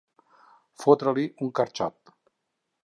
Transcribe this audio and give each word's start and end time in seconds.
Fotre-li 0.85 1.27
un 1.47 1.55
carxot. 1.61 2.15